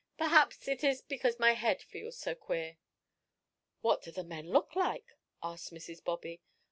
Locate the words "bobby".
6.03-6.41